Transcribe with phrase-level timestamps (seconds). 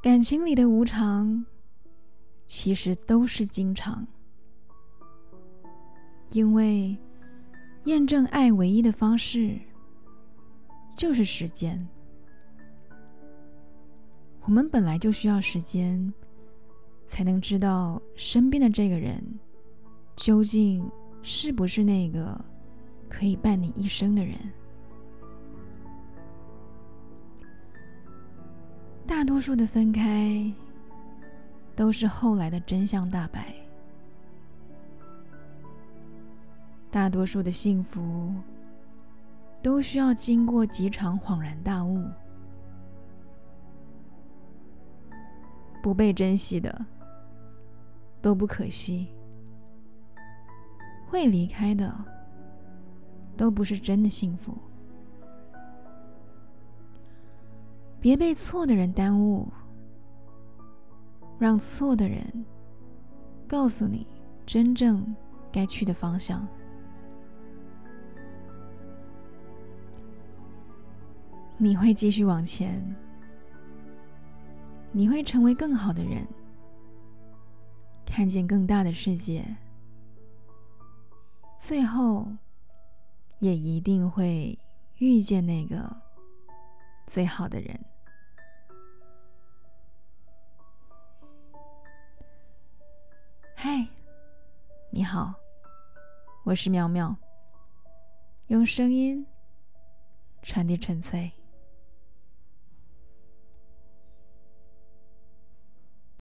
[0.00, 1.44] 感情里的无常
[2.46, 4.06] 其实都是经常。
[6.30, 6.96] 因为
[7.84, 9.58] 验证爱唯一的方式
[10.96, 11.88] 就是时间。
[14.48, 16.10] 我们本来就需要时间，
[17.06, 19.22] 才能知道身边的这个人
[20.16, 22.42] 究竟是不是那个
[23.10, 24.34] 可以伴你一生的人。
[29.06, 30.50] 大多数的分开，
[31.76, 33.42] 都是后来的真相大白；
[36.90, 38.32] 大多数的幸福，
[39.62, 42.02] 都需要经过几场恍然大悟。
[45.88, 46.84] 不被珍惜的，
[48.20, 49.06] 都不可惜；
[51.06, 51.90] 会离开的，
[53.38, 54.54] 都不是真的幸福。
[58.02, 59.48] 别被错的人耽误，
[61.38, 62.22] 让错的人
[63.48, 64.06] 告诉你
[64.44, 65.16] 真正
[65.50, 66.46] 该去的方向。
[71.56, 72.84] 你会继续往前，
[74.92, 76.26] 你会成为更好的人，
[78.04, 79.44] 看见更大的世界，
[81.58, 82.26] 最后
[83.38, 84.58] 也一定会
[84.98, 85.94] 遇见那个。
[87.06, 87.80] 最好的人。
[93.54, 93.88] 嗨，
[94.90, 95.32] 你好，
[96.44, 97.16] 我是苗苗，
[98.48, 99.26] 用声音
[100.42, 101.32] 传递纯粹。